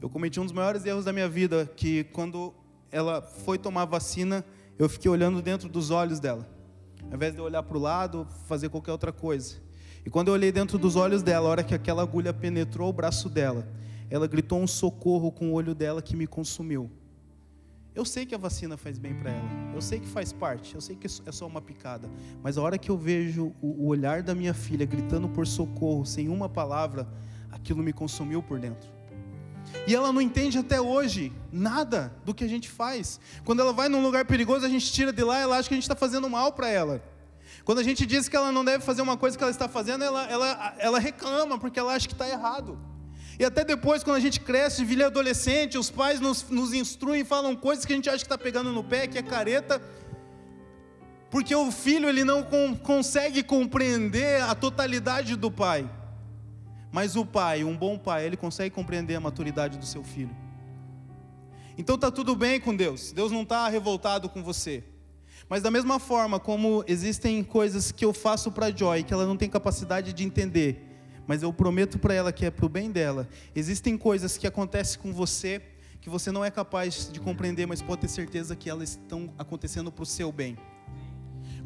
[0.00, 2.52] Eu cometi um dos maiores erros da minha vida, que quando
[2.90, 4.44] ela foi tomar vacina,
[4.76, 6.50] eu fiquei olhando dentro dos olhos dela,
[7.04, 9.61] ao invés de eu olhar para o lado, fazer qualquer outra coisa.
[10.04, 12.92] E quando eu olhei dentro dos olhos dela, a hora que aquela agulha penetrou o
[12.92, 13.68] braço dela,
[14.10, 16.90] ela gritou um socorro com o olho dela que me consumiu.
[17.94, 20.80] Eu sei que a vacina faz bem para ela, eu sei que faz parte, eu
[20.80, 22.10] sei que é só uma picada,
[22.42, 26.28] mas a hora que eu vejo o olhar da minha filha gritando por socorro, sem
[26.28, 27.06] uma palavra,
[27.50, 28.88] aquilo me consumiu por dentro.
[29.86, 33.20] E ela não entende até hoje nada do que a gente faz.
[33.44, 35.76] Quando ela vai num lugar perigoso, a gente tira de lá, ela acha que a
[35.76, 37.02] gente está fazendo mal para ela.
[37.64, 40.02] Quando a gente diz que ela não deve fazer uma coisa que ela está fazendo,
[40.02, 42.78] ela, ela, ela reclama, porque ela acha que está errado.
[43.38, 47.54] E até depois, quando a gente cresce, vira adolescente, os pais nos, nos instruem, falam
[47.56, 49.80] coisas que a gente acha que está pegando no pé, que é careta,
[51.30, 55.88] porque o filho ele não com, consegue compreender a totalidade do pai.
[56.90, 60.36] Mas o pai, um bom pai, ele consegue compreender a maturidade do seu filho.
[61.78, 63.12] Então está tudo bem com Deus.
[63.12, 64.84] Deus não está revoltado com você.
[65.52, 69.36] Mas da mesma forma como existem coisas que eu faço para Joy que ela não
[69.36, 70.82] tem capacidade de entender,
[71.26, 73.28] mas eu prometo para ela que é para o bem dela.
[73.54, 75.60] Existem coisas que acontecem com você
[76.00, 79.92] que você não é capaz de compreender, mas pode ter certeza que elas estão acontecendo
[79.92, 80.56] para o seu bem.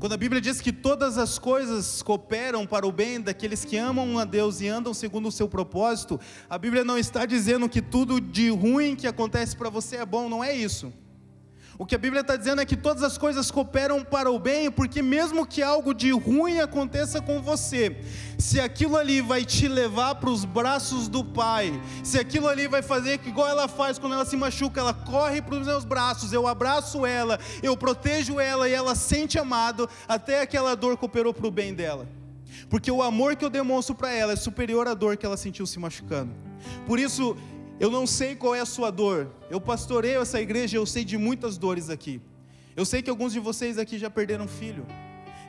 [0.01, 4.18] Quando a Bíblia diz que todas as coisas cooperam para o bem daqueles que amam
[4.18, 6.18] a Deus e andam segundo o seu propósito,
[6.51, 10.29] a Bíblia não está dizendo que tudo de ruim que acontece para você é bom,
[10.29, 10.92] não é isso.
[11.78, 14.70] O que a Bíblia está dizendo é que todas as coisas cooperam para o bem,
[14.70, 17.94] porque mesmo que algo de ruim aconteça com você,
[18.38, 22.80] se aquilo ali vai te levar para os braços do Pai, se aquilo ali vai
[22.80, 26.32] fazer que igual ela faz quando ela se machuca, ela corre para os meus braços,
[26.32, 31.46] eu abraço ela, eu protejo ela e ela sente amado, até aquela dor cooperou para
[31.46, 32.08] o bem dela.
[32.70, 35.66] Porque o amor que eu demonstro para ela é superior à dor que ela sentiu
[35.66, 36.32] se machucando.
[36.86, 37.36] Por isso,
[37.78, 39.30] eu não sei qual é a sua dor.
[39.50, 42.20] Eu pastoreio essa igreja, eu sei de muitas dores aqui.
[42.74, 44.86] Eu sei que alguns de vocês aqui já perderam filho.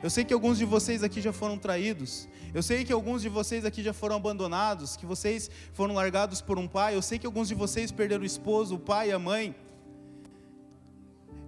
[0.02, 2.28] Eu sei que alguns de vocês aqui já foram traídos.
[2.54, 6.58] Eu sei que alguns de vocês aqui já foram abandonados, que vocês foram largados por
[6.58, 6.94] um pai.
[6.94, 9.54] Eu sei que alguns de vocês perderam o esposo, o pai, a mãe.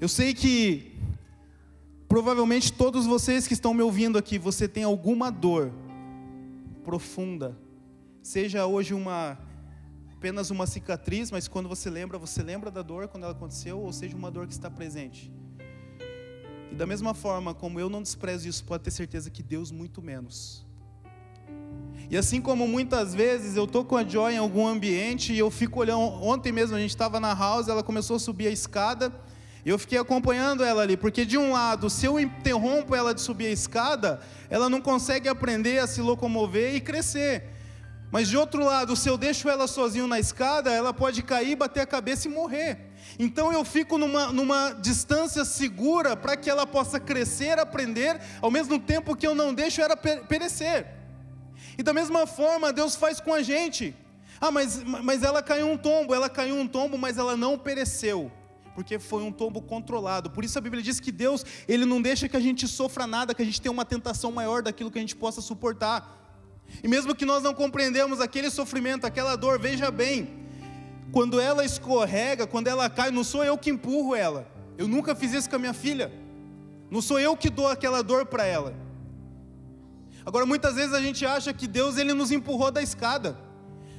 [0.00, 0.90] Eu sei que
[2.10, 5.70] Provavelmente todos vocês que estão me ouvindo aqui, você tem alguma dor
[6.82, 7.56] profunda.
[8.20, 9.38] Seja hoje uma
[10.20, 13.90] apenas uma cicatriz, mas quando você lembra, você lembra da dor quando ela aconteceu, ou
[13.90, 15.32] seja, uma dor que está presente.
[16.70, 20.02] E da mesma forma como eu não desprezo isso, pode ter certeza que Deus muito
[20.02, 20.66] menos.
[22.10, 25.50] E assim como muitas vezes eu tô com a Joy em algum ambiente e eu
[25.50, 29.10] fico olhando, ontem mesmo a gente estava na house, ela começou a subir a escada,
[29.64, 33.46] eu fiquei acompanhando ela ali, porque de um lado, se eu interrompo ela de subir
[33.46, 37.58] a escada, ela não consegue aprender a se locomover e crescer.
[38.10, 41.80] Mas de outro lado, se eu deixo ela sozinho na escada, ela pode cair, bater
[41.80, 42.78] a cabeça e morrer.
[43.18, 48.78] Então eu fico numa, numa distância segura para que ela possa crescer, aprender, ao mesmo
[48.78, 50.86] tempo que eu não deixo ela perecer.
[51.78, 53.94] E da mesma forma, Deus faz com a gente.
[54.40, 58.30] Ah, mas, mas ela caiu um tombo, ela caiu um tombo, mas ela não pereceu
[58.74, 60.30] porque foi um tombo controlado.
[60.30, 63.34] Por isso a Bíblia diz que Deus, ele não deixa que a gente sofra nada,
[63.34, 66.19] que a gente tenha uma tentação maior daquilo que a gente possa suportar.
[66.82, 70.40] E mesmo que nós não compreendemos aquele sofrimento, aquela dor, veja bem,
[71.12, 74.46] quando ela escorrega, quando ela cai, não sou eu que empurro ela.
[74.78, 76.10] Eu nunca fiz isso com a minha filha.
[76.90, 78.74] Não sou eu que dou aquela dor para ela.
[80.24, 83.36] Agora muitas vezes a gente acha que Deus ele nos empurrou da escada.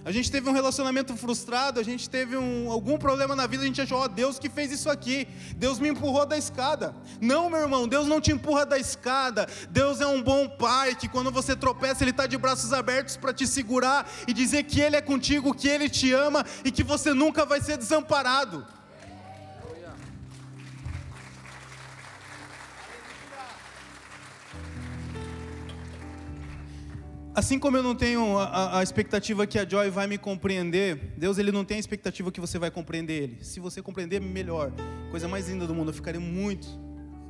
[0.04, 3.68] A gente teve um relacionamento frustrado, a gente teve um, algum problema na vida, a
[3.68, 6.96] gente achou, ó, oh, Deus que fez isso aqui, Deus me empurrou da escada.
[7.20, 9.48] Não, meu irmão, Deus não te empurra da escada.
[9.70, 13.32] Deus é um bom pai que quando você tropeça, Ele está de braços abertos para
[13.32, 17.14] te segurar e dizer que Ele é contigo, que Ele te ama e que você
[17.14, 18.66] nunca vai ser desamparado.
[27.34, 31.38] Assim como eu não tenho a, a, expectativa que a Joy vai me compreender, Deus
[31.38, 33.38] ele não tem a expectativa que você vai compreender Ele.
[33.42, 34.74] Se você compreender, melhor.
[35.10, 35.92] Coisa mais linda do mundo.
[35.92, 36.68] Eu ficaria muito,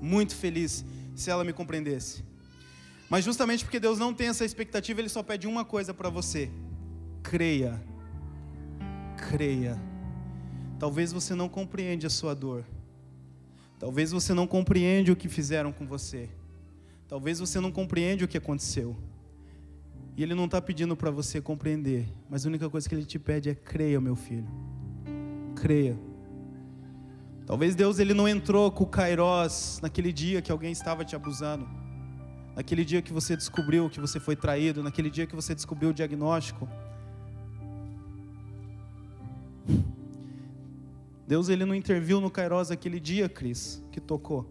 [0.01, 0.83] muito feliz
[1.15, 2.23] se ela me compreendesse.
[3.07, 6.49] Mas justamente porque Deus não tem essa expectativa, Ele só pede uma coisa para você:
[7.21, 7.79] creia.
[9.29, 9.79] Creia.
[10.79, 12.65] Talvez você não compreende a sua dor.
[13.77, 16.27] Talvez você não compreende o que fizeram com você.
[17.07, 18.97] Talvez você não compreende o que aconteceu.
[20.21, 23.17] E Ele não está pedindo para você compreender, mas a única coisa que Ele te
[23.17, 24.47] pede é creia, meu filho.
[25.55, 25.97] Creia.
[27.47, 31.67] Talvez Deus ele não entrou com o Kairos naquele dia que alguém estava te abusando,
[32.55, 35.93] naquele dia que você descobriu que você foi traído, naquele dia que você descobriu o
[35.93, 36.69] diagnóstico.
[41.27, 44.45] Deus ele não interviu no Kairos aquele dia, Cris, que tocou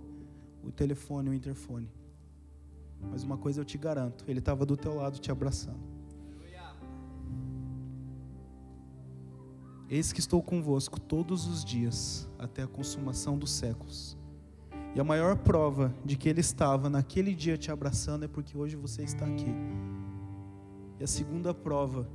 [0.64, 1.88] o telefone, o interfone.
[3.08, 5.78] Mas uma coisa eu te garanto, ele estava do teu lado te abraçando.
[9.88, 14.16] Eis que estou convosco todos os dias, até a consumação dos séculos.
[14.94, 18.76] E a maior prova de que Ele estava naquele dia te abraçando é porque hoje
[18.76, 19.52] você está aqui.
[20.98, 22.08] E a segunda prova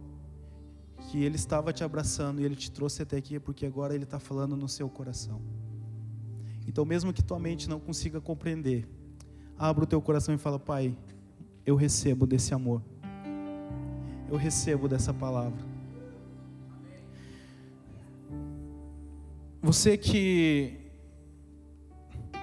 [1.09, 4.05] que Ele estava te abraçando e Ele te trouxe até aqui é porque agora Ele
[4.05, 5.41] está falando no seu coração.
[6.67, 8.87] Então, mesmo que tua mente não consiga compreender,
[9.57, 10.95] abra o teu coração e fala: Pai,
[11.65, 12.81] eu recebo desse amor,
[14.29, 15.75] eu recebo dessa palavra.
[19.61, 20.77] Você que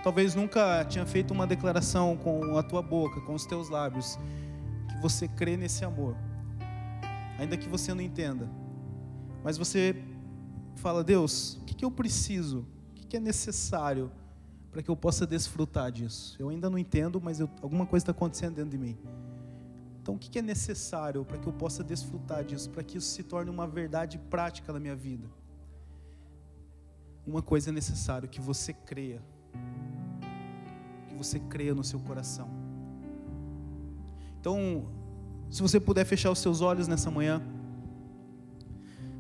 [0.03, 4.19] talvez nunca tinha feito uma declaração com a tua boca, com os teus lábios,
[4.89, 6.17] que você crê nesse amor,
[7.39, 8.51] ainda que você não entenda,
[9.45, 10.03] mas você
[10.75, 14.11] fala: Deus, o que, eu preciso, o que é necessário
[14.73, 16.35] para que eu possa desfrutar disso.
[16.39, 18.99] Eu ainda não entendo, mas eu, alguma coisa está acontecendo dentro de mim.
[20.01, 23.23] Então, o que é necessário para que eu possa desfrutar disso, para que isso se
[23.23, 25.29] torne uma verdade prática na minha vida?
[27.27, 29.23] Uma coisa é necessário: que você creia.
[31.07, 32.49] Que você creia no seu coração.
[34.41, 34.89] Então,
[35.51, 37.43] se você puder fechar os seus olhos nessa manhã,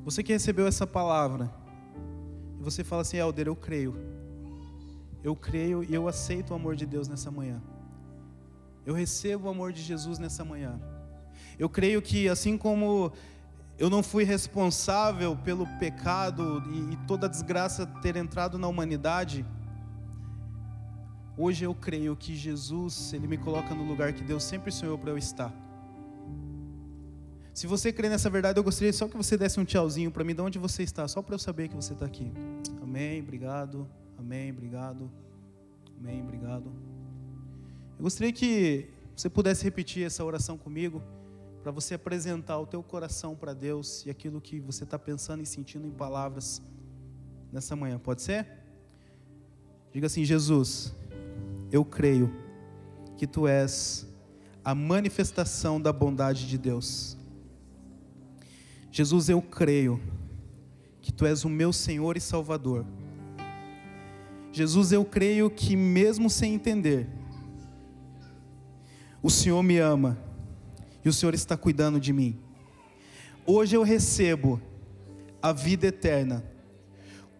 [0.02, 1.52] você que recebeu essa palavra,
[2.58, 4.11] e você fala assim: Helder, eu creio
[5.22, 7.62] eu creio e eu aceito o amor de Deus nessa manhã.
[8.84, 10.80] Eu recebo o amor de Jesus nessa manhã.
[11.58, 13.12] Eu creio que assim como
[13.78, 19.44] eu não fui responsável pelo pecado e, e toda a desgraça ter entrado na humanidade,
[21.36, 25.10] hoje eu creio que Jesus, ele me coloca no lugar que Deus sempre sonhou para
[25.10, 25.52] eu estar.
[27.54, 30.34] Se você crê nessa verdade, eu gostaria só que você desse um tchauzinho para mim,
[30.34, 32.32] de onde você está, só para eu saber que você está aqui.
[32.82, 33.86] Amém, obrigado.
[34.22, 35.10] Amém, obrigado.
[35.98, 36.72] Amém, obrigado.
[37.98, 41.02] Eu gostaria que você pudesse repetir essa oração comigo,
[41.60, 45.46] para você apresentar o teu coração para Deus e aquilo que você está pensando e
[45.46, 46.62] sentindo em palavras
[47.52, 47.98] nessa manhã.
[47.98, 48.46] Pode ser?
[49.92, 50.94] Diga assim: Jesus,
[51.72, 52.32] eu creio
[53.16, 54.06] que tu és
[54.64, 57.18] a manifestação da bondade de Deus.
[58.92, 60.00] Jesus, eu creio
[61.00, 62.86] que tu és o meu Senhor e Salvador.
[64.52, 67.08] Jesus, eu creio que mesmo sem entender,
[69.22, 70.18] o Senhor me ama
[71.04, 72.38] e o Senhor está cuidando de mim.
[73.46, 74.60] Hoje eu recebo
[75.40, 76.44] a vida eterna.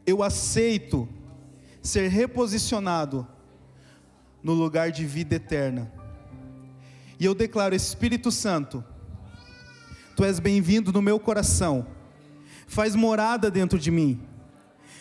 [0.07, 1.09] Eu aceito
[1.83, 3.27] ser reposicionado
[4.43, 5.93] no lugar de vida eterna.
[7.21, 8.83] E eu declaro, Espírito Santo,
[10.15, 11.87] Tu és bem-vindo no meu coração,
[12.67, 14.21] faz morada dentro de mim,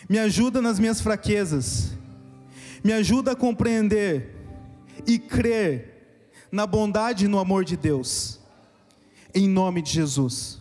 [0.09, 1.97] me ajuda nas minhas fraquezas,
[2.84, 4.36] me ajuda a compreender
[5.06, 8.40] e crer na bondade e no amor de Deus,
[9.34, 10.60] em nome de Jesus.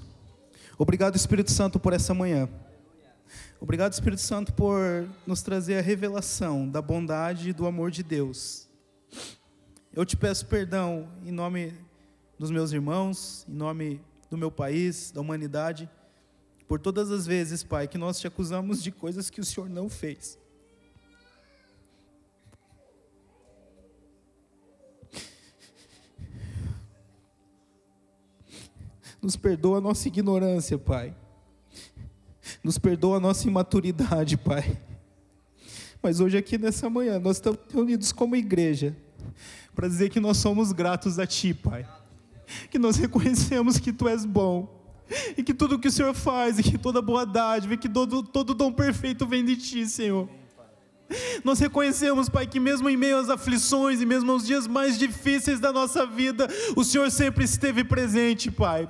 [0.78, 2.48] Obrigado, Espírito Santo, por essa manhã.
[3.60, 4.80] Obrigado, Espírito Santo, por
[5.26, 8.66] nos trazer a revelação da bondade e do amor de Deus.
[9.92, 11.74] Eu te peço perdão em nome
[12.38, 14.00] dos meus irmãos, em nome
[14.30, 15.90] do meu país, da humanidade,
[16.66, 19.90] por todas as vezes, Pai, que nós te acusamos de coisas que o Senhor não
[19.90, 20.39] fez.
[29.22, 31.14] Nos perdoa a nossa ignorância, Pai.
[32.64, 34.78] Nos perdoa a nossa imaturidade, Pai.
[36.02, 38.96] Mas hoje, aqui nessa manhã, nós estamos reunidos como igreja
[39.74, 41.86] para dizer que nós somos gratos a Ti, Pai.
[42.70, 44.78] Que nós reconhecemos que Tu és bom.
[45.36, 48.22] E que tudo que o Senhor faz, e que toda boa dádiva, e que todo,
[48.22, 50.28] todo dom perfeito vem de Ti, Senhor.
[51.44, 55.58] Nós reconhecemos, Pai, que mesmo em meio às aflições e mesmo aos dias mais difíceis
[55.58, 58.88] da nossa vida, o Senhor sempre esteve presente, Pai.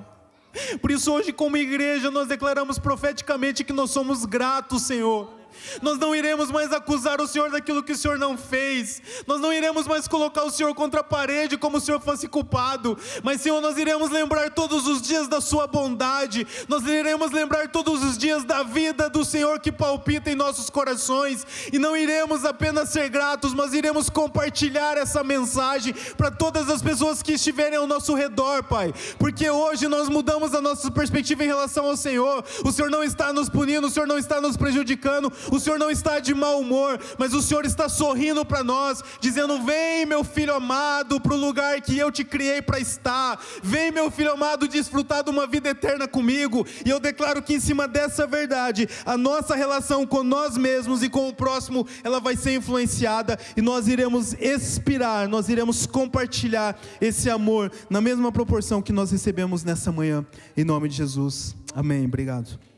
[0.81, 5.40] Por isso, hoje, como igreja, nós declaramos profeticamente que nós somos gratos, Senhor
[5.83, 9.03] nós não iremos mais acusar o Senhor daquilo que o Senhor não fez.
[9.27, 12.99] Nós não iremos mais colocar o Senhor contra a parede como o Senhor fosse culpado.
[13.23, 16.47] Mas, Senhor, nós iremos lembrar todos os dias da Sua bondade.
[16.69, 21.47] Nós iremos lembrar todos os dias da vida do Senhor que palpita em nossos corações.
[21.73, 27.23] E não iremos apenas ser gratos, mas iremos compartilhar essa mensagem para todas as pessoas
[27.23, 28.93] que estiverem ao nosso redor, Pai.
[29.19, 32.45] Porque hoje nós mudamos a nossa perspectiva em relação ao Senhor.
[32.65, 35.91] O Senhor não está nos punindo, o Senhor não está nos prejudicando, o Senhor não
[35.91, 40.55] está de mau humor, mas o Senhor está sorrindo para nós, dizendo: Vem, meu filho
[40.55, 43.41] amado, para o lugar que eu te criei para estar.
[43.63, 46.67] Vem, meu filho amado, desfrutar de uma vida eterna comigo.
[46.85, 51.09] E eu declaro que em cima dessa verdade, a nossa relação com nós mesmos e
[51.09, 57.31] com o próximo, ela vai ser influenciada e nós iremos expirar, nós iremos compartilhar esse
[57.31, 60.25] amor na mesma proporção que nós recebemos nessa manhã.
[60.57, 61.55] Em nome de Jesus.
[61.75, 62.05] Amém.
[62.05, 62.70] Obrigado.